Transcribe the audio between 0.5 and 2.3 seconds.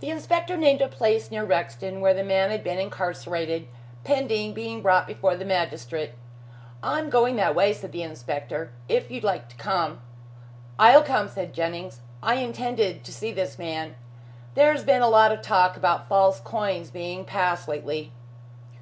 named a place near Rexton where the